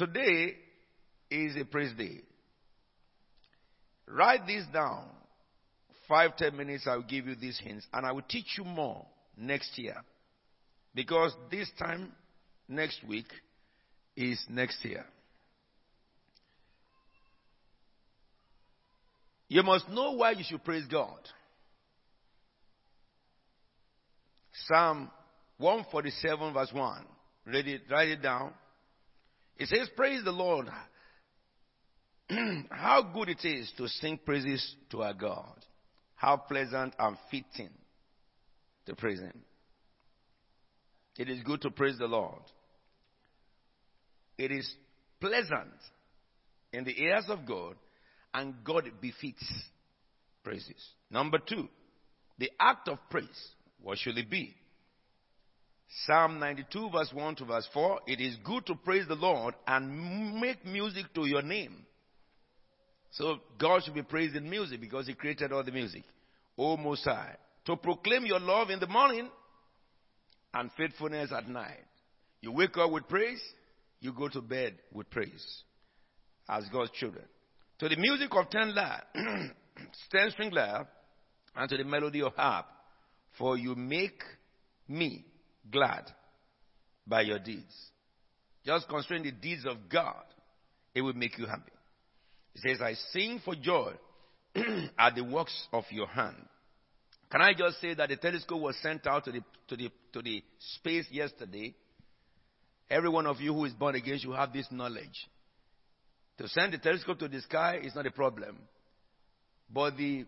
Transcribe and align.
Today 0.00 0.54
is 1.30 1.54
a 1.60 1.64
praise 1.66 1.92
day. 1.92 2.22
Write 4.06 4.46
this 4.46 4.64
down. 4.72 5.04
Five, 6.08 6.38
ten 6.38 6.56
minutes, 6.56 6.86
I 6.86 6.96
will 6.96 7.02
give 7.02 7.26
you 7.26 7.34
these 7.34 7.60
hints, 7.62 7.86
and 7.92 8.06
I 8.06 8.12
will 8.12 8.22
teach 8.22 8.46
you 8.56 8.64
more 8.64 9.04
next 9.36 9.76
year. 9.76 9.96
Because 10.94 11.34
this 11.50 11.70
time 11.78 12.12
next 12.66 13.06
week 13.06 13.26
is 14.16 14.42
next 14.48 14.82
year. 14.86 15.04
You 19.48 19.62
must 19.62 19.86
know 19.90 20.12
why 20.12 20.30
you 20.30 20.44
should 20.48 20.64
praise 20.64 20.86
God. 20.90 21.18
Psalm 24.66 25.10
147, 25.58 26.54
verse 26.54 26.72
1. 26.72 27.04
Read 27.44 27.68
it, 27.68 27.82
write 27.90 28.08
it 28.08 28.22
down. 28.22 28.54
It 29.60 29.68
says, 29.68 29.90
Praise 29.94 30.24
the 30.24 30.32
Lord. 30.32 30.68
How 32.70 33.02
good 33.02 33.28
it 33.28 33.44
is 33.44 33.70
to 33.76 33.88
sing 33.88 34.18
praises 34.24 34.74
to 34.90 35.02
our 35.02 35.12
God. 35.12 35.54
How 36.14 36.38
pleasant 36.38 36.94
and 36.98 37.18
fitting 37.30 37.68
to 38.86 38.96
praise 38.96 39.20
Him. 39.20 39.38
It 41.18 41.28
is 41.28 41.42
good 41.42 41.60
to 41.60 41.70
praise 41.70 41.98
the 41.98 42.06
Lord. 42.06 42.40
It 44.38 44.50
is 44.50 44.72
pleasant 45.20 45.74
in 46.72 46.84
the 46.84 46.98
ears 46.98 47.26
of 47.28 47.44
God, 47.46 47.74
and 48.32 48.54
God 48.64 48.84
befits 49.02 49.44
praises. 50.42 50.82
Number 51.10 51.38
two, 51.38 51.68
the 52.38 52.50
act 52.58 52.88
of 52.88 52.96
praise. 53.10 53.48
What 53.82 53.98
should 53.98 54.16
it 54.16 54.30
be? 54.30 54.54
Psalm 56.06 56.38
92, 56.38 56.90
verse 56.90 57.10
1 57.12 57.34
to 57.36 57.44
verse 57.44 57.68
4. 57.72 58.00
It 58.06 58.20
is 58.20 58.36
good 58.44 58.64
to 58.66 58.76
praise 58.76 59.08
the 59.08 59.16
Lord 59.16 59.54
and 59.66 60.40
make 60.40 60.64
music 60.64 61.12
to 61.14 61.26
your 61.26 61.42
name. 61.42 61.84
So 63.12 63.38
God 63.58 63.82
should 63.82 63.94
be 63.94 64.02
praised 64.02 64.36
in 64.36 64.48
music 64.48 64.80
because 64.80 65.08
He 65.08 65.14
created 65.14 65.52
all 65.52 65.64
the 65.64 65.72
music. 65.72 66.04
O 66.56 66.76
Most 66.76 67.04
High. 67.04 67.36
To 67.66 67.76
proclaim 67.76 68.24
your 68.24 68.38
love 68.38 68.70
in 68.70 68.78
the 68.78 68.86
morning 68.86 69.28
and 70.54 70.70
faithfulness 70.76 71.32
at 71.36 71.48
night. 71.48 71.84
You 72.40 72.52
wake 72.52 72.76
up 72.78 72.90
with 72.90 73.08
praise, 73.08 73.42
you 74.00 74.12
go 74.12 74.28
to 74.28 74.40
bed 74.40 74.74
with 74.92 75.10
praise 75.10 75.62
as 76.48 76.64
God's 76.72 76.92
children. 76.92 77.24
To 77.80 77.88
the 77.88 77.96
music 77.96 78.30
of 78.32 78.48
ten 78.50 78.74
lyre, 78.74 79.02
ten 80.10 80.30
string 80.30 80.50
lyre, 80.50 80.88
and 81.56 81.68
to 81.68 81.76
the 81.76 81.84
melody 81.84 82.22
of 82.22 82.34
harp, 82.34 82.66
for 83.36 83.56
you 83.56 83.74
make 83.74 84.22
me 84.88 85.24
glad 85.70 86.04
by 87.06 87.22
your 87.22 87.38
deeds. 87.38 87.74
Just 88.64 88.88
considering 88.88 89.24
the 89.24 89.32
deeds 89.32 89.64
of 89.66 89.76
God, 89.90 90.24
it 90.94 91.02
will 91.02 91.14
make 91.14 91.38
you 91.38 91.46
happy. 91.46 91.72
He 92.54 92.60
says, 92.60 92.80
I 92.80 92.94
sing 93.12 93.40
for 93.44 93.54
joy 93.54 93.92
at 94.98 95.14
the 95.14 95.24
works 95.24 95.68
of 95.72 95.84
your 95.90 96.06
hand. 96.06 96.36
Can 97.30 97.40
I 97.40 97.52
just 97.54 97.80
say 97.80 97.94
that 97.94 98.08
the 98.08 98.16
telescope 98.16 98.60
was 98.60 98.76
sent 98.82 99.06
out 99.06 99.24
to 99.24 99.32
the, 99.32 99.40
to 99.68 99.76
the, 99.76 99.90
to 100.12 100.22
the 100.22 100.42
space 100.76 101.06
yesterday? 101.10 101.74
Every 102.90 103.08
one 103.08 103.26
of 103.26 103.40
you 103.40 103.54
who 103.54 103.64
is 103.66 103.72
born 103.72 103.94
again 103.94 104.18
should 104.18 104.34
have 104.34 104.52
this 104.52 104.66
knowledge. 104.72 105.28
To 106.38 106.48
send 106.48 106.72
the 106.72 106.78
telescope 106.78 107.18
to 107.20 107.28
the 107.28 107.40
sky 107.40 107.80
is 107.82 107.94
not 107.94 108.06
a 108.06 108.10
problem. 108.10 108.58
But 109.72 109.96
the, 109.96 110.24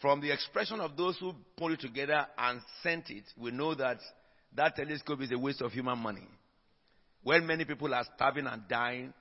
from 0.00 0.22
the 0.22 0.32
expression 0.32 0.80
of 0.80 0.96
those 0.96 1.18
who 1.18 1.34
put 1.58 1.72
it 1.72 1.80
together 1.80 2.26
and 2.38 2.60
sent 2.82 3.10
it, 3.10 3.24
we 3.36 3.50
know 3.50 3.74
that 3.74 3.98
that 4.56 4.76
telescope 4.76 5.20
is 5.22 5.32
a 5.32 5.38
waste 5.38 5.60
of 5.62 5.72
human 5.72 5.98
money. 5.98 6.26
When 7.22 7.46
many 7.46 7.64
people 7.64 7.92
are 7.94 8.04
starving 8.16 8.46
and 8.46 8.62
dying, 8.68 9.12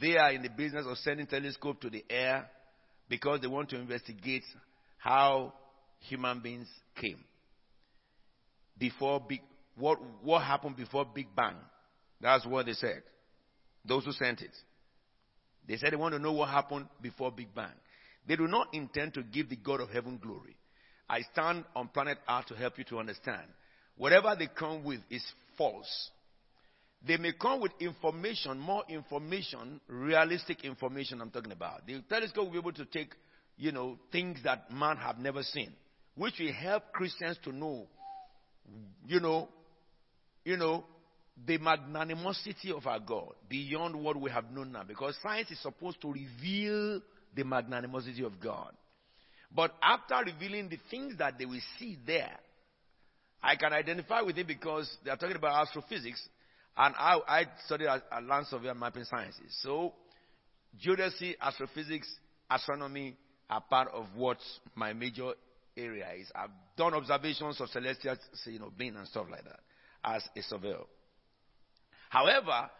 they 0.00 0.16
are 0.16 0.32
in 0.32 0.42
the 0.42 0.50
business 0.50 0.86
of 0.86 0.96
sending 0.98 1.26
telescope 1.26 1.80
to 1.80 1.90
the 1.90 2.04
air 2.08 2.48
because 3.08 3.40
they 3.40 3.46
want 3.46 3.70
to 3.70 3.76
investigate 3.76 4.44
how 4.98 5.52
human 6.00 6.40
beings 6.40 6.68
came. 7.00 7.24
Before 8.78 9.20
big, 9.26 9.40
what, 9.76 9.98
what 10.22 10.42
happened 10.42 10.76
before 10.76 11.04
Big 11.04 11.28
Bang? 11.34 11.56
That's 12.20 12.46
what 12.46 12.66
they 12.66 12.72
said. 12.72 13.02
Those 13.84 14.04
who 14.04 14.12
sent 14.12 14.40
it. 14.40 14.54
They 15.66 15.76
said 15.76 15.92
they 15.92 15.96
want 15.96 16.14
to 16.14 16.18
know 16.18 16.32
what 16.32 16.48
happened 16.48 16.86
before 17.00 17.30
Big 17.30 17.54
Bang. 17.54 17.72
They 18.26 18.36
do 18.36 18.46
not 18.46 18.68
intend 18.72 19.14
to 19.14 19.22
give 19.22 19.48
the 19.48 19.56
God 19.56 19.80
of 19.80 19.90
heaven 19.90 20.18
glory. 20.22 20.56
I 21.08 21.20
stand 21.32 21.64
on 21.74 21.88
planet 21.88 22.18
Earth 22.28 22.46
to 22.46 22.54
help 22.54 22.78
you 22.78 22.84
to 22.84 22.98
understand. 22.98 23.46
Whatever 23.98 24.34
they 24.38 24.48
come 24.48 24.84
with 24.84 25.00
is 25.10 25.24
false. 25.56 26.10
They 27.06 27.16
may 27.16 27.32
come 27.32 27.60
with 27.60 27.72
information, 27.78 28.58
more 28.58 28.84
information, 28.88 29.80
realistic 29.86 30.64
information 30.64 31.20
I'm 31.20 31.30
talking 31.30 31.52
about. 31.52 31.86
The 31.86 32.02
telescope 32.08 32.46
will 32.46 32.52
be 32.52 32.58
able 32.58 32.72
to 32.72 32.84
take, 32.86 33.14
you 33.56 33.70
know, 33.70 33.98
things 34.10 34.38
that 34.44 34.70
man 34.72 34.96
have 34.96 35.18
never 35.18 35.42
seen 35.42 35.72
which 36.18 36.34
will 36.40 36.52
help 36.52 36.92
Christians 36.92 37.38
to 37.44 37.52
know, 37.52 37.86
you 39.06 39.20
know, 39.20 39.48
you 40.44 40.56
know, 40.56 40.84
the 41.46 41.58
magnanimosity 41.58 42.72
of 42.76 42.86
our 42.88 42.98
God 42.98 43.34
beyond 43.48 43.94
what 43.94 44.20
we 44.20 44.28
have 44.30 44.50
known 44.50 44.72
now. 44.72 44.82
Because 44.82 45.16
science 45.22 45.50
is 45.52 45.62
supposed 45.62 46.00
to 46.02 46.12
reveal 46.12 47.00
the 47.36 47.44
magnanimosity 47.44 48.24
of 48.26 48.40
God. 48.40 48.72
But 49.54 49.72
after 49.80 50.16
revealing 50.26 50.68
the 50.68 50.78
things 50.90 51.16
that 51.18 51.38
they 51.38 51.46
will 51.46 51.60
see 51.78 51.96
there, 52.04 52.36
I 53.42 53.56
can 53.56 53.72
identify 53.72 54.22
with 54.22 54.38
it 54.38 54.46
because 54.46 54.90
they 55.04 55.10
are 55.10 55.16
talking 55.16 55.36
about 55.36 55.62
astrophysics, 55.62 56.26
and 56.76 56.94
I, 56.98 57.18
I 57.26 57.44
studied 57.66 57.86
at, 57.86 58.02
at 58.10 58.24
land 58.24 58.46
survey 58.46 58.68
and 58.68 58.80
mapping 58.80 59.04
sciences. 59.04 59.56
So, 59.62 59.94
geodesy, 60.84 61.34
astrophysics, 61.40 62.08
astronomy 62.50 63.16
are 63.48 63.62
part 63.62 63.88
of 63.92 64.06
what 64.14 64.38
my 64.74 64.92
major 64.92 65.32
area 65.78 66.06
is 66.18 66.30
I've 66.34 66.50
done 66.76 66.94
observations 66.94 67.60
of 67.60 67.68
celestial 67.68 68.16
you 68.46 68.58
know, 68.58 68.72
being 68.76 68.96
and 68.96 69.06
stuff 69.06 69.26
like 69.30 69.44
that 69.44 69.60
as 70.04 70.22
a 70.36 70.42
surveyor. 70.42 70.82
However, 72.10 72.70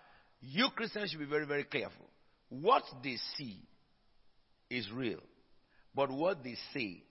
you 0.41 0.69
Christians 0.75 1.11
should 1.11 1.21
be 1.21 1.27
very, 1.27 1.47
very 1.47 1.65
careful. 1.65 2.07
What 2.49 2.83
they 3.03 3.17
see 3.37 3.61
is 4.71 4.91
real, 4.93 5.21
but 5.95 6.11
what 6.11 6.43
they 6.43 6.57
say 6.73 7.03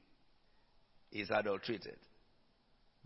is 1.12 1.30
adulterated. 1.30 1.98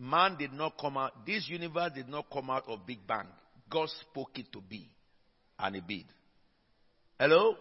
Man 0.02 0.36
did 0.36 0.52
not 0.52 0.80
come 0.80 0.98
out, 0.98 1.28
this 1.28 1.48
universe 1.48 1.92
did 1.94 2.10
not 2.10 2.26
come 2.34 2.50
out 2.50 2.64
of 2.68 2.88
Big 2.88 3.06
Bang. 3.08 3.28
God 3.70 3.88
spoke 4.02 4.32
it 4.40 4.52
to 4.52 4.60
be, 4.60 4.90
and 5.60 5.76
it 5.76 5.86
did. 5.88 6.06
Hello? 7.20 7.56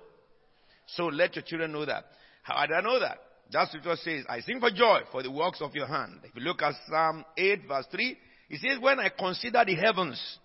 So 0.87 1.05
let 1.05 1.37
your 1.37 1.45
children 1.45 1.71
know 1.71 1.85
that. 1.85 2.05
How 2.43 2.65
do 2.67 2.73
I 2.73 2.81
know 2.81 2.99
that? 2.99 3.19
That 3.53 3.69
scripture 3.69 3.97
says, 3.97 4.25
I 4.27 4.41
sing 4.41 4.59
for 4.59 4.71
joy 4.71 5.01
for 5.13 5.23
the 5.23 5.31
works 5.31 5.61
of 5.61 5.75
your 5.75 5.87
hand. 5.87 6.21
If 6.25 6.35
you 6.35 6.41
look 6.41 6.63
at 6.63 6.73
Psalm 6.89 7.27
8 7.37 7.61
verse 7.69 7.87
3, 7.91 8.17
it 8.49 8.61
says, 8.61 8.81
when 8.81 8.99
I 8.99 9.11
consider 9.11 9.63
the 9.67 9.75
heavens, 9.75 10.39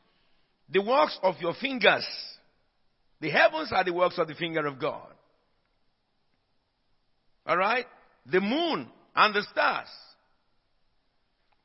the 0.69 0.81
works 0.81 1.17
of 1.23 1.35
your 1.39 1.53
fingers, 1.53 2.05
the 3.21 3.29
heavens 3.29 3.71
are 3.71 3.85
the 3.85 3.93
works 3.93 4.17
of 4.17 4.27
the 4.27 4.35
finger 4.35 4.65
of 4.67 4.79
God. 4.79 5.13
Alright? 7.47 7.85
The 8.29 8.41
moon 8.41 8.89
and 9.15 9.33
the 9.33 9.43
stars, 9.49 9.87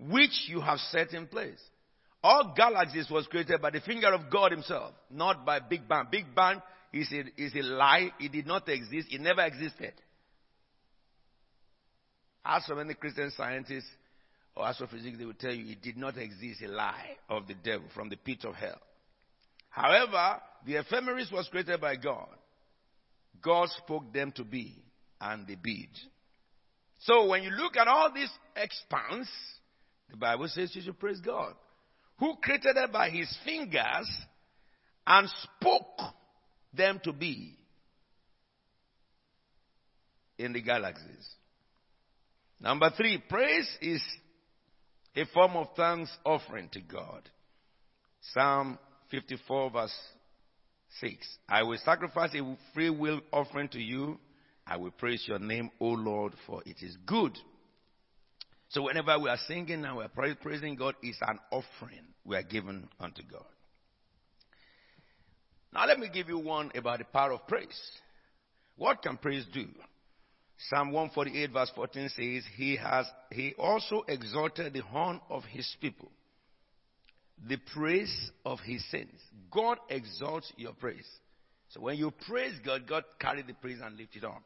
which 0.08 0.48
you 0.48 0.60
have 0.60 0.78
set 0.90 1.12
in 1.12 1.26
place. 1.26 1.60
All 2.22 2.54
galaxies 2.56 3.10
was 3.10 3.26
created 3.26 3.60
by 3.60 3.70
the 3.70 3.80
finger 3.80 4.12
of 4.12 4.30
God 4.30 4.52
himself, 4.52 4.92
not 5.10 5.44
by 5.44 5.58
Big 5.58 5.88
Bang. 5.88 6.06
Big 6.10 6.34
Bang 6.34 6.60
is 6.92 7.10
a, 7.12 7.40
is 7.40 7.54
a 7.54 7.62
lie. 7.62 8.10
It 8.18 8.32
did 8.32 8.46
not 8.46 8.68
exist. 8.68 9.08
It 9.10 9.20
never 9.20 9.42
existed. 9.42 9.92
As 12.44 12.64
for 12.64 12.76
many 12.76 12.94
Christian 12.94 13.30
scientists 13.36 13.88
or 14.54 14.66
astrophysics, 14.66 15.18
they 15.18 15.24
will 15.24 15.34
tell 15.34 15.54
you 15.54 15.72
it 15.72 15.82
did 15.82 15.96
not 15.96 16.16
exist, 16.16 16.62
a 16.62 16.68
lie 16.68 17.16
of 17.28 17.46
the 17.46 17.54
devil 17.54 17.86
from 17.94 18.08
the 18.08 18.16
pit 18.16 18.44
of 18.44 18.54
hell. 18.54 18.80
However, 19.68 20.40
the 20.66 20.76
ephemeris 20.76 21.30
was 21.30 21.48
created 21.48 21.80
by 21.80 21.96
God. 21.96 22.28
God 23.42 23.68
spoke 23.82 24.12
them 24.12 24.32
to 24.32 24.44
be, 24.44 24.82
and 25.20 25.46
they 25.46 25.54
be. 25.54 25.88
So 26.98 27.26
when 27.26 27.42
you 27.42 27.50
look 27.50 27.76
at 27.76 27.88
all 27.88 28.12
this 28.12 28.30
expanse, 28.56 29.28
the 30.10 30.16
Bible 30.16 30.48
says 30.48 30.74
you 30.74 30.82
should 30.82 30.98
praise 30.98 31.20
God, 31.20 31.54
who 32.18 32.36
created 32.42 32.76
it 32.76 32.92
by 32.92 33.10
his 33.10 33.34
fingers 33.44 34.10
and 35.06 35.28
spoke 35.58 36.00
them 36.72 37.00
to 37.04 37.12
be 37.12 37.56
in 40.38 40.52
the 40.52 40.62
galaxies. 40.62 41.28
Number 42.60 42.90
three, 42.96 43.18
praise 43.28 43.68
is 43.80 44.02
a 45.16 45.24
form 45.26 45.56
of 45.56 45.68
thanks 45.76 46.10
offering 46.24 46.68
to 46.72 46.80
God. 46.80 47.28
Psalm 48.32 48.78
54 49.10 49.70
verse 49.70 49.94
6. 51.00 51.26
I 51.48 51.62
will 51.62 51.78
sacrifice 51.84 52.34
a 52.34 52.58
free 52.74 52.90
will 52.90 53.20
offering 53.32 53.68
to 53.70 53.80
you. 53.80 54.18
I 54.66 54.76
will 54.76 54.90
praise 54.90 55.24
your 55.26 55.38
name, 55.38 55.70
O 55.80 55.86
Lord, 55.86 56.34
for 56.46 56.62
it 56.66 56.76
is 56.82 56.96
good. 57.06 57.36
So 58.70 58.82
whenever 58.82 59.18
we 59.18 59.28
are 59.28 59.38
singing 59.48 59.84
and 59.84 59.96
we 59.96 60.04
are 60.04 60.34
praising 60.36 60.76
God, 60.76 60.94
it's 61.02 61.18
an 61.22 61.38
offering 61.50 62.06
we 62.24 62.36
are 62.36 62.42
given 62.42 62.88
unto 63.00 63.22
God. 63.22 63.44
Now 65.72 65.86
let 65.86 65.98
me 65.98 66.08
give 66.12 66.28
you 66.28 66.38
one 66.38 66.70
about 66.74 66.98
the 67.00 67.04
power 67.04 67.32
of 67.32 67.46
praise. 67.48 67.78
What 68.76 69.02
can 69.02 69.16
praise 69.16 69.44
do? 69.52 69.66
Psalm 70.68 70.92
148 70.92 71.50
verse 71.52 71.72
14 71.74 72.08
says, 72.10 72.44
He 72.56 72.76
has, 72.76 73.06
He 73.32 73.54
also 73.58 74.04
exalted 74.06 74.72
the 74.72 74.82
horn 74.82 75.20
of 75.28 75.42
His 75.44 75.76
people, 75.80 76.10
the 77.48 77.56
praise 77.74 78.30
of 78.44 78.60
His 78.60 78.84
saints. 78.90 79.20
God 79.50 79.78
exalts 79.88 80.52
your 80.56 80.74
praise. 80.74 81.06
So 81.70 81.80
when 81.80 81.96
you 81.96 82.12
praise 82.28 82.54
God, 82.64 82.86
God 82.88 83.04
carry 83.18 83.42
the 83.42 83.54
praise 83.54 83.78
and 83.82 83.96
lift 83.96 84.14
it 84.14 84.24
up. 84.24 84.42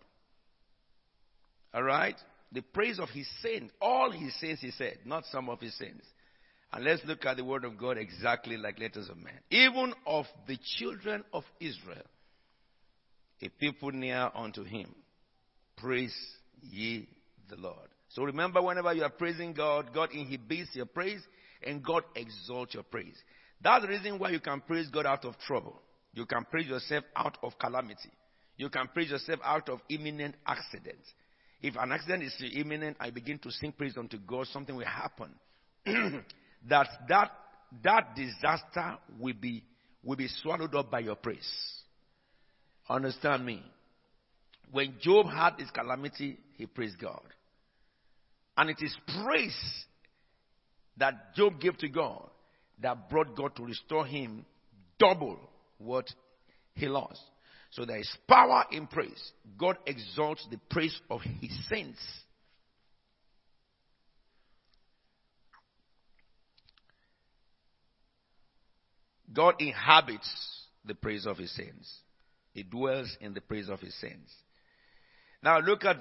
Alright? 1.74 2.16
The 2.54 2.62
praise 2.62 2.98
of 2.98 3.10
His 3.10 3.28
saints. 3.42 3.74
All 3.80 4.10
His 4.10 4.34
saints, 4.40 4.62
He 4.62 4.70
said, 4.70 4.98
not 5.04 5.24
some 5.26 5.50
of 5.50 5.60
His 5.60 5.76
saints. 5.76 6.06
And 6.72 6.84
let's 6.84 7.04
look 7.04 7.24
at 7.24 7.36
the 7.36 7.44
word 7.44 7.64
of 7.64 7.78
God 7.78 7.98
exactly 7.98 8.56
like 8.56 8.80
letters 8.80 9.08
of 9.08 9.16
men. 9.16 9.38
Even 9.50 9.94
of 10.06 10.26
the 10.48 10.58
children 10.78 11.22
of 11.32 11.44
Israel, 11.60 12.02
a 13.40 13.48
people 13.48 13.92
near 13.92 14.28
unto 14.34 14.64
him. 14.64 14.92
Praise 15.76 16.14
ye 16.62 17.06
the 17.48 17.56
Lord. 17.56 17.88
So 18.08 18.24
remember, 18.24 18.60
whenever 18.62 18.92
you 18.92 19.04
are 19.04 19.10
praising 19.10 19.52
God, 19.52 19.90
God 19.94 20.10
inhibits 20.12 20.70
your 20.74 20.86
praise 20.86 21.20
and 21.64 21.80
God 21.80 22.02
exalts 22.16 22.74
your 22.74 22.82
praise. 22.82 23.16
That's 23.62 23.82
the 23.82 23.88
reason 23.88 24.18
why 24.18 24.30
you 24.30 24.40
can 24.40 24.60
praise 24.60 24.88
God 24.88 25.06
out 25.06 25.24
of 25.24 25.38
trouble. 25.38 25.80
You 26.12 26.26
can 26.26 26.44
praise 26.44 26.66
yourself 26.66 27.04
out 27.14 27.38
of 27.42 27.58
calamity. 27.58 28.10
You 28.56 28.68
can 28.68 28.88
praise 28.88 29.10
yourself 29.10 29.40
out 29.44 29.68
of 29.68 29.80
imminent 29.88 30.36
accident. 30.46 30.98
If 31.64 31.76
an 31.76 31.92
accident 31.92 32.24
is 32.24 32.34
imminent, 32.54 32.98
I 33.00 33.08
begin 33.08 33.38
to 33.38 33.50
sing 33.50 33.72
praise 33.72 33.94
unto 33.96 34.18
God, 34.18 34.46
something 34.48 34.76
will 34.76 34.84
happen. 34.84 35.30
that 36.68 36.86
that 37.08 37.30
that 37.82 38.14
disaster 38.14 38.98
will 39.18 39.32
be 39.32 39.64
will 40.02 40.16
be 40.16 40.28
swallowed 40.42 40.74
up 40.74 40.90
by 40.90 40.98
your 40.98 41.14
praise. 41.16 41.48
Understand 42.86 43.46
me? 43.46 43.62
When 44.72 44.96
Job 45.00 45.30
had 45.30 45.54
his 45.58 45.70
calamity, 45.70 46.36
he 46.58 46.66
praised 46.66 46.98
God. 46.98 47.22
And 48.58 48.68
it 48.68 48.82
is 48.82 48.94
praise 49.24 49.86
that 50.98 51.34
Job 51.34 51.58
gave 51.62 51.78
to 51.78 51.88
God 51.88 52.28
that 52.82 53.08
brought 53.08 53.34
God 53.34 53.56
to 53.56 53.64
restore 53.64 54.04
him 54.04 54.44
double 54.98 55.38
what 55.78 56.10
he 56.74 56.88
lost. 56.88 57.22
So 57.74 57.84
there 57.84 57.98
is 57.98 58.16
power 58.28 58.64
in 58.70 58.86
praise. 58.86 59.32
God 59.58 59.76
exalts 59.84 60.46
the 60.48 60.58
praise 60.70 60.96
of 61.10 61.20
his 61.40 61.50
saints. 61.68 61.98
God 69.32 69.56
inhabits 69.58 70.30
the 70.84 70.94
praise 70.94 71.26
of 71.26 71.36
his 71.36 71.52
saints. 71.56 71.92
He 72.52 72.62
dwells 72.62 73.16
in 73.20 73.34
the 73.34 73.40
praise 73.40 73.68
of 73.68 73.80
his 73.80 73.94
saints. 74.00 74.32
Now 75.42 75.58
look 75.58 75.84
at 75.84 75.96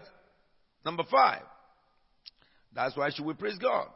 number 0.85 1.03
five. 1.09 1.41
That's 2.71 2.95
why 2.95 3.09
should 3.09 3.25
we 3.25 3.33
praise 3.33 3.57
God? 3.57 3.87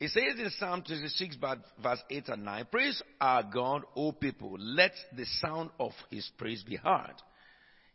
It 0.00 0.10
says 0.10 0.38
in 0.38 0.50
Psalm 0.58 0.82
26 0.82 1.36
verse 1.82 2.02
8 2.08 2.28
and 2.28 2.44
9, 2.44 2.66
Praise 2.70 3.02
our 3.20 3.42
God, 3.42 3.82
O 3.94 4.12
people. 4.12 4.56
Let 4.58 4.92
the 5.14 5.26
sound 5.26 5.70
of 5.78 5.92
his 6.10 6.28
praise 6.38 6.62
be 6.62 6.76
heard. 6.76 7.14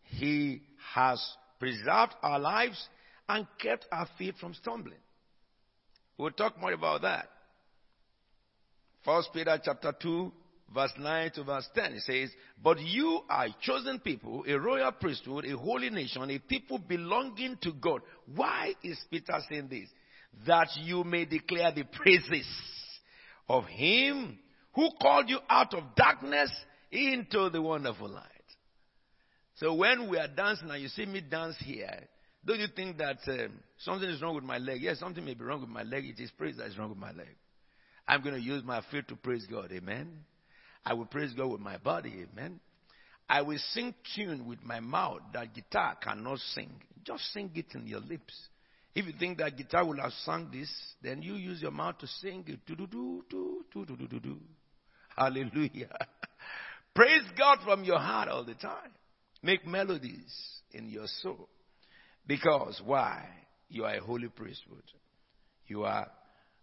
He 0.04 0.62
has 0.94 1.20
preserved 1.60 2.14
our 2.22 2.38
lives 2.38 2.88
and 3.28 3.48
kept 3.60 3.88
our 3.92 4.08
feet 4.20 4.36
from 4.40 4.54
stumbling. 4.54 5.00
We'll 6.16 6.30
talk 6.30 6.60
more 6.60 6.74
about 6.74 7.02
that. 7.02 7.28
First 9.04 9.30
Peter 9.34 9.60
chapter 9.64 9.92
2, 10.00 10.32
verse 10.76 10.94
9 11.00 11.32
to 11.32 11.44
verse 11.44 11.68
10. 11.74 11.94
It 11.94 12.02
says, 12.02 12.30
But 12.64 12.80
you 12.82 13.22
are 13.28 13.46
a 13.46 13.56
chosen 13.62 14.00
people, 14.00 14.46
a 14.48 14.54
royal 14.60 14.92
priesthood, 14.92 15.46
a 15.46 15.58
holy 15.58 15.90
nation, 15.90 16.30
a 16.30 16.38
people 16.38 16.78
belonging 16.78 17.58
to 17.64 17.74
God. 17.74 18.02
Why 18.36 18.74
is 18.84 19.00
Peter 19.10 19.40
saying 19.50 19.70
this? 19.70 19.90
That 20.48 20.70
you 20.76 21.04
may 21.04 21.26
declare 21.26 21.72
the 21.72 21.84
praises 21.84 22.48
of 23.48 23.66
him 23.66 24.38
who 24.74 24.90
called 25.02 25.30
you 25.30 25.40
out 25.50 25.74
of 25.74 25.84
darkness 25.96 26.52
into 26.92 27.50
the 27.50 27.62
wonderful 27.62 28.10
light. 28.10 28.32
So 29.56 29.74
when 29.74 30.10
we 30.10 30.18
are 30.18 30.28
dancing 30.28 30.70
and 30.70 30.82
you 30.82 30.90
see 30.90 31.06
me 31.06 31.22
dance 31.22 31.56
here, 31.60 32.08
don't 32.46 32.60
you 32.60 32.68
think 32.76 32.98
that 32.98 33.18
um, 33.28 33.54
something 33.80 34.10
is 34.10 34.22
wrong 34.22 34.36
with 34.36 34.44
my 34.44 34.58
leg? 34.58 34.82
Yes, 34.82 35.00
something 35.00 35.24
may 35.24 35.34
be 35.34 35.44
wrong 35.44 35.62
with 35.62 35.70
my 35.70 35.84
leg. 35.84 36.06
It 36.06 36.22
is 36.22 36.30
praise 36.32 36.58
that 36.58 36.68
is 36.68 36.78
wrong 36.78 36.90
with 36.90 36.98
my 36.98 37.12
leg. 37.12 37.36
I'm 38.08 38.22
going 38.22 38.36
to 38.36 38.42
use 38.42 38.64
my 38.64 38.82
feet 38.92 39.08
to 39.08 39.16
praise 39.16 39.48
God. 39.50 39.72
Amen. 39.72 40.12
I 40.86 40.94
will 40.94 41.06
praise 41.06 41.34
God 41.34 41.48
with 41.48 41.62
my 41.62 41.78
body. 41.78 42.26
Amen. 42.32 42.60
I 43.28 43.42
will 43.42 43.58
sing 43.72 43.96
tune 44.16 44.46
with 44.46 44.64
my 44.64 44.80
mouth 44.80 45.22
that 45.34 45.56
guitar 45.56 45.98
cannot 46.00 46.38
sing. 46.54 46.70
Just 47.04 47.24
sing 47.34 47.50
it 47.56 47.66
in 47.74 47.88
your 47.88 48.02
lips. 48.02 48.34
If 48.96 49.06
you 49.06 49.14
think 49.20 49.40
that 49.40 49.58
guitar 49.58 49.86
will 49.86 49.98
have 49.98 50.14
sung 50.24 50.50
this, 50.52 50.72
then 51.02 51.22
you 51.22 51.36
use 51.36 51.62
your 51.62 51.72
mouth 51.72 51.98
to 52.00 52.08
sing 52.08 52.46
it. 52.48 52.60
Hallelujah. 55.16 55.98
Praise 56.96 57.24
God 57.38 57.60
from 57.66 57.84
your 57.84 58.00
heart 58.00 58.30
all 58.30 58.46
the 58.46 58.54
time. 58.54 58.92
Make 59.44 59.68
melodies 59.68 60.34
in 60.72 60.90
your 60.90 61.08
soul. 61.22 61.50
Because 62.26 62.82
why? 62.86 63.28
You 63.68 63.84
are 63.84 63.96
a 63.96 64.02
holy 64.02 64.30
priesthood. 64.30 64.84
You 65.68 65.84
are 65.84 66.10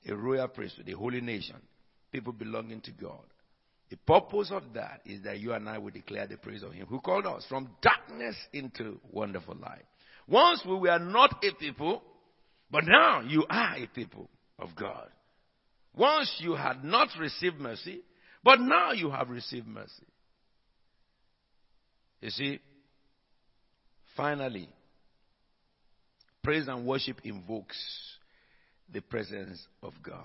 a 0.08 0.17
royal 0.17 0.49
priesthood, 0.49 0.88
a 0.88 0.96
holy 0.96 1.20
nation, 1.20 1.56
people 2.11 2.32
belonging 2.32 2.81
to 2.82 2.93
God. 2.93 3.25
The 3.90 3.96
purpose 3.99 4.50
of 4.50 4.62
that 4.73 5.02
is 5.04 5.23
that 5.25 5.38
you 5.38 5.52
and 5.52 5.68
I 5.68 5.76
will 5.76 5.90
declare 5.90 6.26
the 6.26 6.38
praise 6.38 6.62
of 6.62 6.73
Him 6.73 6.87
who 6.87 7.00
called 7.00 7.26
us 7.26 7.45
from 7.47 7.68
darkness 7.83 8.37
into 8.54 8.99
wonderful 9.11 9.56
light. 9.56 9.85
Once 10.26 10.62
we 10.66 10.76
were 10.76 10.99
not 10.99 11.45
a 11.45 11.54
people, 11.56 12.02
but 12.73 12.85
now 12.87 13.21
you 13.21 13.45
are 13.49 13.76
a 13.76 13.87
people 13.87 14.31
of 14.59 14.71
God. 14.75 15.09
Once 15.95 16.35
you 16.38 16.55
had 16.55 16.83
not 16.83 17.09
received 17.21 17.61
mercy, 17.61 18.00
but 18.43 18.59
now 18.59 18.93
you 18.93 19.11
have 19.11 19.29
received 19.29 19.67
mercy. 19.67 20.07
You 22.23 22.31
see, 22.31 22.61
finally, 24.17 24.69
praise 26.43 26.67
and 26.67 26.87
worship 26.87 27.19
invokes 27.25 27.79
the 28.91 29.02
presence 29.02 29.62
of 29.83 29.93
God. 30.02 30.17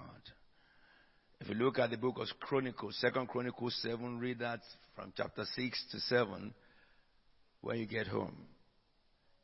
If 1.42 1.50
you 1.50 1.56
look 1.56 1.80
at 1.80 1.92
the 1.92 1.98
book 1.98 2.16
of 2.18 2.28
Chronicles, 2.40 2.98
Second 3.00 3.28
Chronicles 3.28 3.78
7, 3.82 4.20
read 4.20 4.40
that 4.40 4.62
from 4.96 5.12
chapter 5.16 5.44
6 5.54 5.86
to 5.92 6.00
7 6.00 6.54
when 7.62 7.78
you 7.78 7.86
get 7.86 8.08
home. 8.08 8.36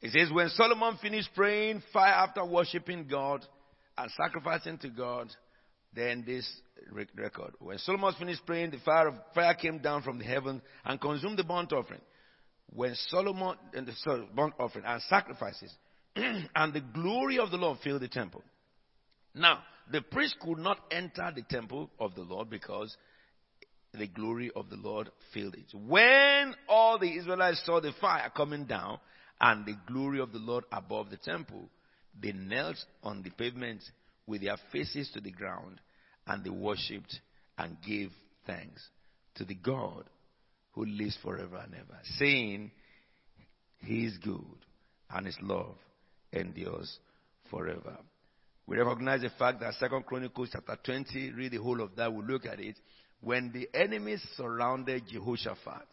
It 0.03 0.11
says, 0.11 0.29
When 0.31 0.49
Solomon 0.49 0.97
finished 1.01 1.29
praying, 1.33 1.81
fire 1.93 2.13
after 2.13 2.43
worshiping 2.45 3.07
God 3.09 3.45
and 3.97 4.11
sacrificing 4.11 4.77
to 4.79 4.89
God, 4.89 5.29
then 5.95 6.25
this 6.27 6.45
record. 7.15 7.53
When 7.59 7.77
Solomon 7.77 8.13
finished 8.19 8.45
praying, 8.45 8.71
the 8.71 8.79
fire 8.79 9.07
of 9.07 9.15
fire 9.33 9.53
came 9.53 9.77
down 9.79 10.01
from 10.03 10.19
the 10.19 10.25
heaven 10.25 10.61
and 10.83 10.99
consumed 10.99 11.39
the 11.39 11.45
burnt 11.45 11.71
offering. 11.71 12.01
When 12.67 12.93
Solomon 13.07 13.55
and 13.73 13.87
the 13.87 13.93
sorry, 14.03 14.27
burnt 14.35 14.55
offering 14.59 14.83
and 14.85 15.01
sacrifices, 15.03 15.73
and 16.15 16.73
the 16.73 16.83
glory 16.93 17.39
of 17.39 17.51
the 17.51 17.57
Lord 17.57 17.79
filled 17.81 18.01
the 18.01 18.09
temple. 18.09 18.43
Now, 19.33 19.59
the 19.89 20.01
priest 20.01 20.35
could 20.41 20.57
not 20.57 20.79
enter 20.91 21.31
the 21.33 21.43
temple 21.43 21.89
of 21.97 22.13
the 22.15 22.23
Lord 22.23 22.49
because 22.49 22.95
the 23.93 24.07
glory 24.07 24.51
of 24.53 24.69
the 24.69 24.75
Lord 24.75 25.11
filled 25.33 25.55
it. 25.55 25.73
When 25.73 26.55
all 26.67 26.99
the 26.99 27.15
Israelites 27.15 27.61
saw 27.65 27.79
the 27.79 27.93
fire 28.01 28.29
coming 28.35 28.65
down 28.65 28.99
and 29.43 29.65
the 29.65 29.75
glory 29.91 30.21
of 30.21 30.31
the 30.31 30.39
Lord 30.39 30.63
above 30.71 31.09
the 31.09 31.17
temple, 31.17 31.67
they 32.19 32.31
knelt 32.31 32.77
on 33.03 33.21
the 33.23 33.29
pavement 33.29 33.83
with 34.25 34.41
their 34.41 34.55
faces 34.71 35.11
to 35.13 35.19
the 35.19 35.31
ground 35.31 35.81
and 36.25 36.45
they 36.45 36.49
worshipped 36.49 37.19
and 37.57 37.75
gave 37.85 38.09
thanks 38.47 38.87
to 39.35 39.43
the 39.43 39.55
God 39.55 40.05
who 40.71 40.85
lives 40.85 41.17
forever 41.21 41.61
and 41.61 41.75
ever, 41.75 41.99
saying, 42.17 42.71
He 43.79 44.05
is 44.05 44.17
good 44.17 44.39
and 45.11 45.25
His 45.25 45.37
love 45.41 45.75
endures 46.31 46.97
forever. 47.51 47.97
We 48.65 48.77
recognize 48.77 49.23
the 49.23 49.29
fact 49.37 49.59
that 49.59 49.73
Second 49.73 50.05
Chronicles 50.05 50.51
chapter 50.53 50.77
20, 50.85 51.33
read 51.33 51.51
the 51.51 51.57
whole 51.57 51.81
of 51.81 51.97
that, 51.97 52.13
we'll 52.13 52.25
look 52.25 52.45
at 52.45 52.61
it. 52.61 52.77
When 53.19 53.51
the 53.51 53.67
enemies 53.77 54.25
surrounded 54.37 55.03
Jehoshaphat, 55.11 55.87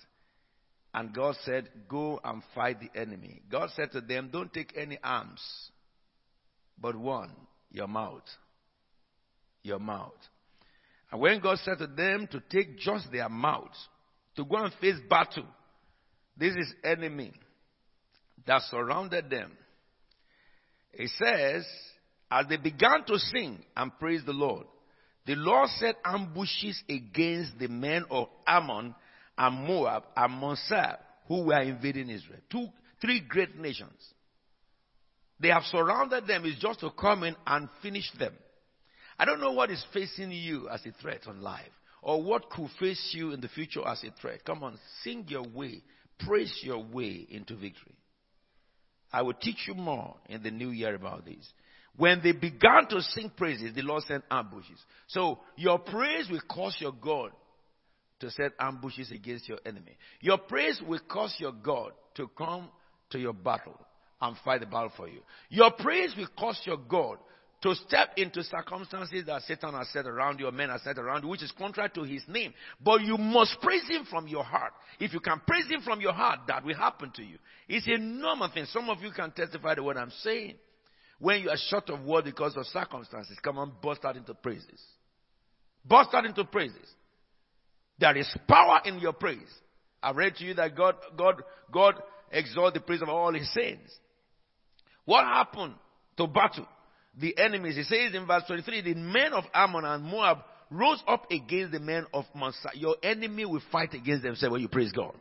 and 0.92 1.14
God 1.14 1.36
said, 1.44 1.68
Go 1.88 2.20
and 2.24 2.42
fight 2.54 2.78
the 2.80 3.00
enemy. 3.00 3.42
God 3.50 3.70
said 3.76 3.92
to 3.92 4.00
them, 4.00 4.30
Don't 4.32 4.52
take 4.52 4.72
any 4.76 4.98
arms, 5.02 5.40
but 6.80 6.96
one, 6.96 7.30
your 7.70 7.86
mouth. 7.88 8.24
Your 9.62 9.78
mouth. 9.78 10.12
And 11.12 11.20
when 11.20 11.40
God 11.40 11.58
said 11.58 11.78
to 11.78 11.86
them 11.86 12.28
to 12.32 12.42
take 12.50 12.78
just 12.78 13.10
their 13.12 13.28
mouth, 13.28 13.74
to 14.36 14.44
go 14.44 14.56
and 14.56 14.72
face 14.80 14.96
battle, 15.08 15.46
this 16.36 16.54
is 16.54 16.72
enemy 16.82 17.32
that 18.46 18.62
surrounded 18.70 19.28
them. 19.28 19.52
It 20.92 21.10
says, 21.18 21.66
as 22.30 22.46
they 22.48 22.56
began 22.56 23.04
to 23.06 23.18
sing 23.18 23.58
and 23.76 23.96
praise 23.98 24.22
the 24.24 24.32
Lord, 24.32 24.66
The 25.26 25.34
Lord 25.36 25.68
set 25.78 25.96
ambushes 26.04 26.82
against 26.88 27.58
the 27.58 27.68
men 27.68 28.04
of 28.10 28.28
Ammon 28.46 28.94
and 29.40 29.66
Moab 29.66 30.04
and 30.14 30.34
Moab 30.34 30.98
who 31.26 31.44
were 31.44 31.62
invading 31.62 32.10
Israel. 32.10 32.40
Two, 32.50 32.66
three 33.00 33.20
great 33.26 33.56
nations. 33.58 33.98
They 35.40 35.48
have 35.48 35.62
surrounded 35.62 36.26
them. 36.26 36.44
It's 36.44 36.60
just 36.60 36.80
to 36.80 36.90
come 36.90 37.24
in 37.24 37.34
and 37.46 37.68
finish 37.80 38.10
them. 38.18 38.34
I 39.18 39.24
don't 39.24 39.40
know 39.40 39.52
what 39.52 39.70
is 39.70 39.82
facing 39.94 40.30
you 40.30 40.68
as 40.68 40.84
a 40.84 40.92
threat 41.00 41.22
on 41.26 41.40
life 41.40 41.72
or 42.02 42.22
what 42.22 42.50
could 42.50 42.68
face 42.78 43.12
you 43.14 43.32
in 43.32 43.40
the 43.40 43.48
future 43.48 43.86
as 43.86 44.04
a 44.04 44.10
threat. 44.20 44.44
Come 44.44 44.62
on, 44.62 44.78
sing 45.02 45.24
your 45.28 45.46
way, 45.48 45.82
praise 46.18 46.54
your 46.62 46.84
way 46.84 47.26
into 47.30 47.54
victory. 47.54 47.96
I 49.10 49.22
will 49.22 49.34
teach 49.34 49.66
you 49.66 49.74
more 49.74 50.16
in 50.28 50.42
the 50.42 50.50
new 50.50 50.70
year 50.70 50.94
about 50.94 51.24
this. 51.24 51.50
When 51.96 52.20
they 52.22 52.32
began 52.32 52.86
to 52.90 53.00
sing 53.00 53.32
praises, 53.34 53.74
the 53.74 53.82
Lord 53.82 54.02
sent 54.04 54.24
ambushes. 54.30 54.78
So 55.08 55.38
your 55.56 55.78
praise 55.78 56.28
will 56.30 56.42
cause 56.48 56.76
your 56.78 56.92
God 56.92 57.32
to 58.20 58.30
set 58.30 58.52
ambushes 58.58 59.10
against 59.10 59.48
your 59.48 59.58
enemy. 59.66 59.96
Your 60.20 60.38
praise 60.38 60.80
will 60.86 61.00
cause 61.08 61.34
your 61.38 61.52
God 61.52 61.92
to 62.14 62.28
come 62.36 62.68
to 63.10 63.18
your 63.18 63.32
battle 63.32 63.78
and 64.20 64.36
fight 64.44 64.60
the 64.60 64.66
battle 64.66 64.92
for 64.96 65.08
you. 65.08 65.20
Your 65.48 65.70
praise 65.72 66.14
will 66.16 66.28
cause 66.38 66.60
your 66.64 66.76
God 66.76 67.18
to 67.62 67.74
step 67.74 68.12
into 68.16 68.42
circumstances 68.42 69.24
that 69.26 69.42
Satan 69.42 69.74
has 69.74 69.88
set 69.92 70.06
around 70.06 70.40
you 70.40 70.46
or 70.46 70.52
men 70.52 70.70
have 70.70 70.80
set 70.80 70.98
around 70.98 71.22
you, 71.22 71.28
which 71.28 71.42
is 71.42 71.52
contrary 71.58 71.90
to 71.94 72.04
his 72.04 72.22
name. 72.26 72.54
But 72.82 73.02
you 73.02 73.18
must 73.18 73.60
praise 73.60 73.86
him 73.88 74.06
from 74.08 74.28
your 74.28 74.44
heart. 74.44 74.72
If 74.98 75.12
you 75.12 75.20
can 75.20 75.40
praise 75.46 75.66
him 75.68 75.82
from 75.82 76.00
your 76.00 76.12
heart, 76.12 76.40
that 76.48 76.64
will 76.64 76.76
happen 76.76 77.10
to 77.16 77.22
you. 77.22 77.36
It's 77.68 77.86
a 77.86 77.98
normal 77.98 78.50
thing. 78.52 78.64
Some 78.66 78.88
of 78.88 79.02
you 79.02 79.10
can 79.10 79.30
testify 79.32 79.74
to 79.74 79.82
what 79.82 79.98
I'm 79.98 80.12
saying. 80.22 80.54
When 81.18 81.42
you 81.42 81.50
are 81.50 81.56
short 81.68 81.90
of 81.90 82.02
word 82.02 82.24
because 82.24 82.56
of 82.56 82.64
circumstances, 82.66 83.36
come 83.42 83.58
on, 83.58 83.72
burst 83.82 84.04
out 84.06 84.16
into 84.16 84.32
praises. 84.32 84.82
Burst 85.84 86.10
out 86.14 86.24
into 86.24 86.44
praises. 86.44 86.94
There 88.00 88.16
is 88.16 88.34
power 88.48 88.80
in 88.84 88.98
your 88.98 89.12
praise. 89.12 89.38
I 90.02 90.12
read 90.12 90.34
to 90.36 90.44
you 90.44 90.54
that 90.54 90.74
God, 90.74 90.96
God, 91.16 91.42
God 91.70 91.94
exalt 92.32 92.74
the 92.74 92.80
praise 92.80 93.02
of 93.02 93.10
all 93.10 93.34
his 93.34 93.52
saints. 93.52 93.94
What 95.04 95.24
happened 95.24 95.74
to 96.16 96.26
battle? 96.26 96.66
The 97.18 97.36
enemies, 97.36 97.76
he 97.76 97.82
says 97.82 98.14
in 98.14 98.26
verse 98.26 98.44
23, 98.46 98.80
the 98.82 98.94
men 98.94 99.34
of 99.34 99.44
Ammon 99.52 99.84
and 99.84 100.04
Moab 100.04 100.38
rose 100.70 101.02
up 101.06 101.30
against 101.30 101.72
the 101.72 101.80
men 101.80 102.06
of 102.14 102.24
Massa. 102.34 102.70
Your 102.74 102.96
enemy 103.02 103.44
will 103.44 103.62
fight 103.70 103.92
against 103.92 104.22
themselves 104.22 104.52
when 104.52 104.62
you 104.62 104.68
praise 104.68 104.92
God. 104.92 105.16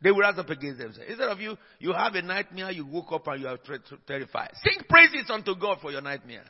They 0.00 0.10
will 0.10 0.20
rise 0.20 0.38
up 0.38 0.48
against 0.48 0.78
themselves. 0.78 1.08
Instead 1.08 1.28
of 1.28 1.40
you, 1.40 1.56
you 1.78 1.92
have 1.92 2.14
a 2.14 2.22
nightmare, 2.22 2.70
you 2.70 2.86
woke 2.86 3.12
up 3.12 3.26
and 3.26 3.42
you 3.42 3.48
are 3.48 3.58
terrified. 4.06 4.52
Sing 4.62 4.84
praises 4.88 5.28
unto 5.28 5.54
God 5.56 5.78
for 5.82 5.90
your 5.90 6.02
nightmare. 6.02 6.44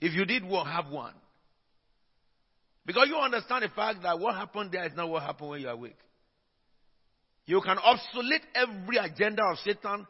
If 0.00 0.12
you 0.12 0.24
did 0.26 0.42
have 0.44 0.90
one. 0.90 1.14
Because 2.86 3.08
you 3.08 3.16
understand 3.16 3.64
the 3.64 3.68
fact 3.68 4.02
that 4.04 4.18
what 4.18 4.36
happened 4.36 4.70
there 4.72 4.86
is 4.86 4.92
not 4.94 5.08
what 5.08 5.22
happened 5.22 5.50
when 5.50 5.60
you 5.60 5.68
are 5.68 5.74
awake. 5.74 5.98
You 7.44 7.60
can 7.60 7.78
obsolete 7.78 8.42
every 8.54 8.96
agenda 8.96 9.42
of 9.44 9.58
Satan 9.58 10.06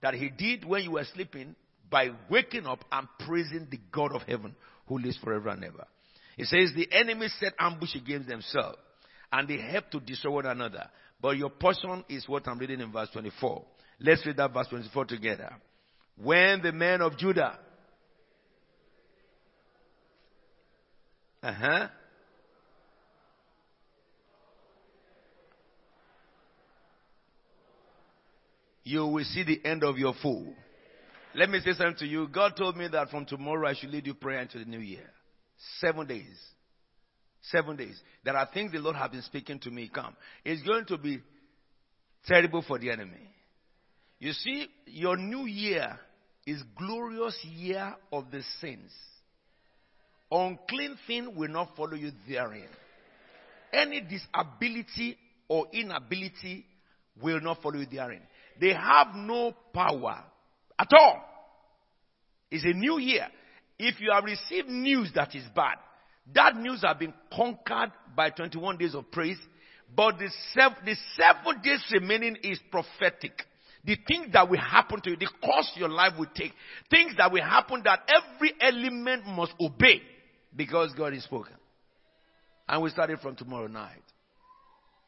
that 0.00 0.14
he 0.14 0.28
did 0.28 0.64
when 0.64 0.84
you 0.84 0.92
were 0.92 1.04
sleeping 1.12 1.54
by 1.90 2.10
waking 2.30 2.66
up 2.66 2.84
and 2.90 3.08
praising 3.26 3.68
the 3.70 3.78
God 3.92 4.14
of 4.14 4.22
heaven 4.22 4.54
who 4.86 4.98
lives 4.98 5.18
forever 5.18 5.48
and 5.50 5.64
ever. 5.64 5.86
It 6.36 6.46
says 6.46 6.72
the 6.74 6.88
enemy 6.92 7.28
set 7.40 7.54
ambush 7.58 7.94
against 7.94 8.28
themselves 8.28 8.78
and 9.32 9.48
they 9.48 9.58
help 9.58 9.90
to 9.90 10.00
destroy 10.00 10.34
one 10.34 10.46
another. 10.46 10.88
But 11.20 11.36
your 11.36 11.50
portion 11.50 12.04
is 12.08 12.28
what 12.28 12.46
I'm 12.46 12.58
reading 12.58 12.80
in 12.80 12.92
verse 12.92 13.08
24. 13.12 13.64
Let's 14.00 14.24
read 14.26 14.36
that 14.36 14.52
verse 14.52 14.68
24 14.68 15.04
together. 15.06 15.52
When 16.16 16.62
the 16.62 16.72
men 16.72 17.00
of 17.00 17.16
Judah, 17.16 17.58
uh 21.42 21.52
huh, 21.52 21.88
you 28.84 29.06
will 29.06 29.24
see 29.24 29.42
the 29.42 29.64
end 29.64 29.82
of 29.82 29.98
your 29.98 30.14
foe. 30.22 30.46
Let 31.34 31.50
me 31.50 31.60
say 31.60 31.72
something 31.72 31.96
to 31.98 32.06
you. 32.06 32.28
God 32.28 32.56
told 32.56 32.76
me 32.76 32.86
that 32.88 33.10
from 33.10 33.24
tomorrow 33.24 33.68
I 33.68 33.74
should 33.74 33.90
lead 33.90 34.06
you 34.06 34.14
prayer 34.14 34.40
into 34.40 34.58
the 34.58 34.64
new 34.64 34.78
year. 34.78 35.10
Seven 35.80 36.06
days. 36.06 36.38
Seven 37.42 37.76
days. 37.76 38.00
There 38.24 38.36
are 38.36 38.48
things 38.52 38.72
the 38.72 38.78
Lord 38.78 38.96
has 38.96 39.10
been 39.10 39.22
speaking 39.22 39.58
to 39.60 39.70
me. 39.70 39.90
Come. 39.92 40.14
It's 40.44 40.62
going 40.62 40.84
to 40.86 40.98
be 40.98 41.20
terrible 42.26 42.62
for 42.62 42.78
the 42.78 42.90
enemy. 42.90 43.30
You 44.20 44.32
see, 44.32 44.66
your 44.86 45.16
new 45.16 45.46
year 45.46 45.98
is 46.46 46.62
glorious 46.78 47.36
year 47.44 47.94
of 48.12 48.30
the 48.30 48.42
saints. 48.60 48.92
Unclean 50.30 50.96
thing 51.06 51.34
will 51.36 51.48
not 51.48 51.76
follow 51.76 51.94
you 51.94 52.12
therein. 52.28 52.68
Any 53.72 54.00
disability 54.00 55.18
or 55.48 55.66
inability 55.72 56.64
will 57.20 57.40
not 57.40 57.60
follow 57.62 57.76
you 57.76 57.86
therein. 57.86 58.22
They 58.60 58.72
have 58.72 59.08
no 59.14 59.54
power 59.72 60.24
at 60.78 60.88
all. 60.92 61.20
It's 62.50 62.64
a 62.64 62.72
new 62.72 62.98
year. 62.98 63.26
If 63.78 64.00
you 64.00 64.12
have 64.12 64.24
received 64.24 64.68
news 64.68 65.10
that 65.14 65.34
is 65.34 65.44
bad, 65.54 65.76
that 66.34 66.56
news 66.56 66.82
has 66.84 66.96
been 66.96 67.12
conquered 67.32 67.92
by 68.16 68.30
21 68.30 68.78
days 68.78 68.94
of 68.94 69.10
praise, 69.10 69.38
but 69.94 70.18
the 70.18 70.30
seven, 70.52 70.78
the 70.84 70.96
seven 71.16 71.60
days 71.62 71.84
remaining 71.92 72.36
is 72.42 72.58
prophetic. 72.70 73.42
The 73.84 73.96
things 74.08 74.32
that 74.32 74.48
will 74.48 74.60
happen 74.60 75.00
to 75.02 75.10
you, 75.10 75.16
the 75.16 75.28
course 75.42 75.70
your 75.76 75.90
life 75.90 76.14
will 76.18 76.30
take, 76.34 76.52
things 76.90 77.12
that 77.18 77.30
will 77.30 77.42
happen 77.42 77.82
that 77.84 78.00
every 78.08 78.54
element 78.60 79.26
must 79.26 79.52
obey 79.60 80.00
because 80.56 80.92
God 80.96 81.12
is 81.12 81.24
spoken. 81.24 81.54
And 82.66 82.82
we 82.82 82.90
started 82.90 83.20
from 83.20 83.36
tomorrow 83.36 83.66
night. 83.66 84.00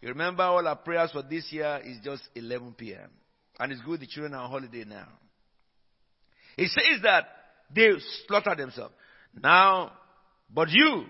You 0.02 0.10
remember 0.10 0.42
all 0.42 0.66
our 0.66 0.76
prayers 0.76 1.10
for 1.12 1.22
this 1.22 1.50
year 1.50 1.80
is 1.84 1.98
just 2.04 2.28
11 2.34 2.74
p.m. 2.74 3.10
And 3.58 3.72
it's 3.72 3.80
good 3.82 4.00
the 4.00 4.06
children 4.06 4.34
are 4.34 4.44
on 4.44 4.50
holiday 4.50 4.84
now. 4.86 5.08
It 6.56 6.68
says 6.68 7.02
that 7.02 7.24
they 7.74 7.88
slaughter 8.26 8.54
themselves. 8.56 8.94
Now, 9.42 9.92
but 10.52 10.68
you, 10.70 11.04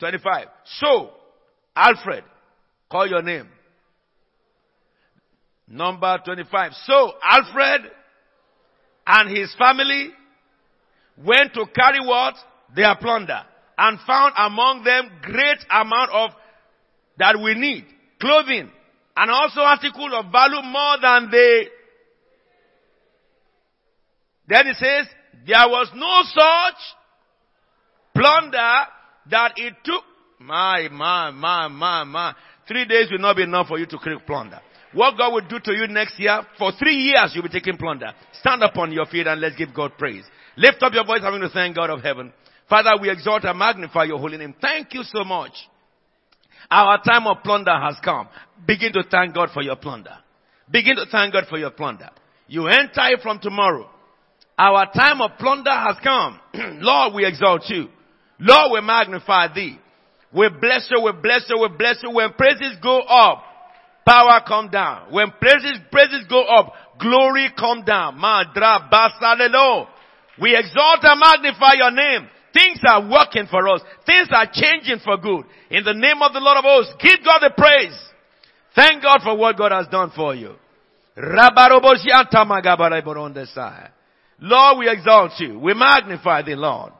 25. 0.00 0.46
So, 0.80 1.10
Alfred, 1.76 2.24
call 2.90 3.08
your 3.08 3.22
name. 3.22 3.48
Number 5.66 6.18
25. 6.24 6.72
So, 6.84 7.12
Alfred 7.22 7.90
and 9.06 9.36
his 9.36 9.54
family 9.58 10.10
went 11.22 11.54
to 11.54 11.66
carry 11.74 12.00
what? 12.06 12.34
Their 12.74 12.94
plunder. 12.96 13.42
And 13.76 13.98
found 14.06 14.34
among 14.38 14.84
them 14.84 15.10
great 15.22 15.58
amount 15.70 16.10
of 16.12 16.30
that 17.18 17.38
we 17.42 17.54
need. 17.54 17.86
Clothing. 18.20 18.70
And 19.16 19.30
also 19.30 19.60
articles 19.60 20.12
of 20.12 20.32
value 20.32 20.62
more 20.62 20.96
than 21.00 21.30
they 21.30 21.68
then 24.46 24.66
it 24.66 24.76
says, 24.76 25.06
there 25.46 25.68
was 25.68 25.90
no 25.94 26.22
such 26.24 26.80
plunder 28.14 28.86
that 29.30 29.52
it 29.56 29.74
took. 29.84 30.04
My, 30.38 30.88
my, 30.90 31.30
my, 31.30 31.68
my, 31.68 32.04
my. 32.04 32.34
Three 32.68 32.84
days 32.84 33.08
will 33.10 33.18
not 33.18 33.36
be 33.36 33.42
enough 33.42 33.68
for 33.68 33.78
you 33.78 33.86
to 33.86 33.96
create 33.96 34.26
plunder. 34.26 34.60
What 34.92 35.16
God 35.16 35.32
will 35.32 35.48
do 35.48 35.58
to 35.58 35.72
you 35.72 35.86
next 35.88 36.18
year, 36.20 36.42
for 36.58 36.72
three 36.78 36.94
years 36.96 37.32
you'll 37.34 37.42
be 37.42 37.48
taking 37.48 37.76
plunder. 37.76 38.12
Stand 38.40 38.62
up 38.62 38.76
on 38.76 38.92
your 38.92 39.06
feet 39.06 39.26
and 39.26 39.40
let's 39.40 39.56
give 39.56 39.74
God 39.74 39.92
praise. 39.98 40.24
Lift 40.56 40.82
up 40.82 40.92
your 40.92 41.04
voice 41.04 41.20
having 41.20 41.40
to 41.40 41.48
thank 41.48 41.74
God 41.74 41.90
of 41.90 42.02
heaven. 42.02 42.32
Father, 42.68 42.90
we 43.00 43.10
exalt 43.10 43.44
and 43.44 43.58
magnify 43.58 44.04
your 44.04 44.18
holy 44.18 44.36
name. 44.36 44.54
Thank 44.60 44.94
you 44.94 45.02
so 45.02 45.24
much. 45.24 45.52
Our 46.70 47.02
time 47.02 47.26
of 47.26 47.42
plunder 47.42 47.78
has 47.78 47.96
come. 48.04 48.28
Begin 48.66 48.92
to 48.94 49.04
thank 49.10 49.34
God 49.34 49.50
for 49.52 49.62
your 49.62 49.76
plunder. 49.76 50.16
Begin 50.70 50.96
to 50.96 51.06
thank 51.10 51.32
God 51.32 51.44
for 51.48 51.58
your 51.58 51.70
plunder. 51.70 52.10
You 52.46 52.66
enter 52.68 53.06
it 53.08 53.20
from 53.22 53.38
tomorrow. 53.40 53.88
Our 54.58 54.90
time 54.92 55.20
of 55.20 55.32
plunder 55.38 55.70
has 55.70 55.96
come. 56.02 56.40
Lord, 56.80 57.14
we 57.14 57.26
exalt 57.26 57.64
you. 57.68 57.88
Lord, 58.38 58.72
we 58.72 58.80
magnify 58.80 59.52
thee. 59.54 59.78
We 60.32 60.48
bless 60.60 60.88
you, 60.90 61.00
we 61.02 61.12
bless 61.12 61.44
you, 61.48 61.60
we 61.60 61.68
bless 61.76 62.02
you. 62.02 62.10
When 62.10 62.32
praises 62.32 62.76
go 62.82 63.00
up, 63.00 63.44
power 64.06 64.40
come 64.46 64.68
down. 64.68 65.12
When 65.12 65.30
praises, 65.40 65.78
praises 65.92 66.26
go 66.28 66.42
up, 66.42 66.72
glory 67.00 67.48
come 67.56 67.84
down. 67.84 68.18
Madra 68.18 68.90
basalelo. 68.90 69.86
We 70.40 70.56
exalt 70.56 71.00
and 71.02 71.20
magnify 71.20 71.74
your 71.74 71.92
name. 71.92 72.28
Things 72.54 72.80
are 72.88 73.02
working 73.10 73.46
for 73.50 73.68
us. 73.68 73.82
Things 74.06 74.28
are 74.30 74.46
changing 74.50 75.00
for 75.04 75.16
good. 75.16 75.44
In 75.70 75.82
the 75.84 75.92
name 75.92 76.22
of 76.22 76.32
the 76.32 76.40
Lord 76.40 76.58
of 76.58 76.64
hosts, 76.64 76.94
give 77.00 77.18
God 77.24 77.40
the 77.40 77.50
praise. 77.56 77.98
Thank 78.74 79.02
God 79.02 79.20
for 79.22 79.36
what 79.36 79.58
God 79.58 79.72
has 79.72 79.88
done 79.88 80.12
for 80.14 80.34
you. 80.34 80.54
Lord, 84.40 84.78
we 84.78 84.88
exalt 84.88 85.32
you. 85.38 85.58
We 85.58 85.74
magnify 85.74 86.42
thee, 86.42 86.54
Lord. 86.54 86.92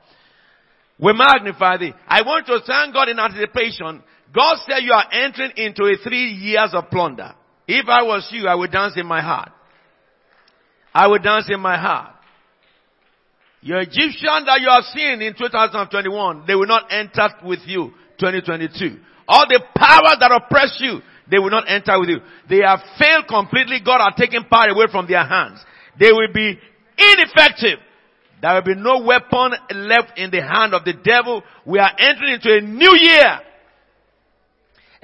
We 0.99 1.13
magnify 1.13 1.79
thee. 1.79 1.93
I 2.07 2.23
want 2.23 2.47
to 2.47 2.61
thank 2.67 2.95
God 2.95 3.09
in 3.09 3.19
anticipation. 3.19 4.03
God 4.35 4.57
said 4.67 4.79
you 4.81 4.93
are 4.93 5.07
entering 5.13 5.53
into 5.57 5.85
a 5.85 5.97
three 6.03 6.33
years 6.33 6.71
of 6.73 6.91
plunder. 6.91 7.35
If 7.67 7.89
I 7.89 8.03
was 8.03 8.29
you, 8.31 8.47
I 8.47 8.55
would 8.55 8.71
dance 8.71 8.95
in 8.97 9.07
my 9.07 9.21
heart. 9.21 9.51
I 10.93 11.07
would 11.09 11.23
dance 11.23 11.47
in 11.49 11.61
my 11.61 11.77
heart. 11.77 12.14
Your 13.65 13.81
Egyptian 13.81 14.45
that 14.45 14.61
you 14.61 14.69
have 14.69 14.85
seen 14.93 15.23
in 15.23 15.33
2021, 15.33 16.45
they 16.47 16.55
will 16.55 16.69
not 16.69 16.85
enter 16.93 17.33
with 17.49 17.61
you 17.65 17.97
2022. 18.21 19.01
All 19.27 19.47
the 19.49 19.65
powers 19.75 20.21
that 20.21 20.31
oppress 20.31 20.77
you, 20.81 21.01
they 21.31 21.39
will 21.39 21.49
not 21.49 21.65
enter 21.67 21.99
with 21.99 22.11
you. 22.11 22.21
They 22.47 22.61
have 22.61 22.81
failed 23.01 23.27
completely. 23.27 23.81
God 23.81 24.05
has 24.05 24.21
taken 24.21 24.45
power 24.53 24.69
away 24.69 24.85
from 24.93 25.09
their 25.09 25.25
hands. 25.25 25.65
They 25.99 26.13
will 26.13 26.29
be 26.29 26.61
ineffective. 26.99 27.81
There 28.43 28.53
will 28.53 28.69
be 28.69 28.75
no 28.77 29.01
weapon 29.01 29.57
left 29.89 30.19
in 30.19 30.31
the 30.31 30.43
hand 30.43 30.75
of 30.75 30.85
the 30.85 30.93
devil. 30.93 31.43
We 31.65 31.79
are 31.79 31.93
entering 31.97 32.35
into 32.35 32.53
a 32.53 32.61
new 32.61 32.93
year. 33.01 33.41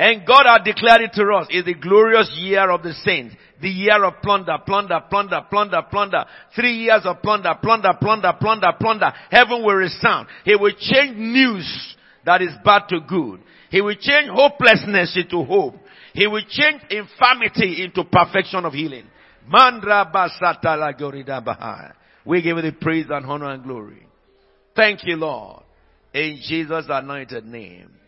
And 0.01 0.27
God 0.27 0.47
has 0.47 0.65
declared 0.65 1.03
it 1.03 1.13
to 1.13 1.31
us. 1.35 1.49
It's 1.51 1.67
the 1.67 1.75
glorious 1.75 2.35
year 2.41 2.71
of 2.71 2.83
the 2.83 2.95
saints. 3.05 3.35
The 3.61 3.69
year 3.69 4.03
of 4.03 4.15
plunder, 4.23 4.57
plunder, 4.65 4.99
plunder, 5.11 5.43
plunder, 5.51 5.83
plunder. 5.91 6.25
Three 6.57 6.73
years 6.73 7.03
of 7.05 7.21
plunder, 7.21 7.53
plunder, 7.61 7.91
plunder, 8.01 8.33
plunder, 8.41 8.73
plunder. 8.81 9.13
Heaven 9.31 9.63
will 9.63 9.75
resound. 9.75 10.29
He 10.47 10.57
will 10.57 10.73
change 10.79 11.19
news 11.19 11.97
that 12.25 12.41
is 12.41 12.49
bad 12.65 12.85
to 12.89 13.01
good. 13.07 13.41
He 13.71 13.83
will 13.83 13.95
change 13.95 14.31
hopelessness 14.31 15.19
into 15.23 15.45
hope. 15.45 15.75
He 16.15 16.27
will 16.27 16.45
change 16.49 16.81
infirmity 16.89 17.85
into 17.85 18.05
perfection 18.05 18.65
of 18.65 18.73
healing. 18.73 19.05
Mandra 19.53 20.11
basata 20.11 20.79
la 20.79 20.93
gorida 20.93 21.45
bahai. 21.45 21.93
We 22.25 22.41
give 22.41 22.57
you 22.57 22.63
the 22.63 22.73
praise 22.73 23.09
and 23.11 23.27
honor 23.27 23.51
and 23.51 23.63
glory. 23.63 24.07
Thank 24.75 25.01
you, 25.05 25.17
Lord. 25.17 25.63
In 26.15 26.41
Jesus' 26.43 26.87
anointed 26.89 27.45
name. 27.45 28.00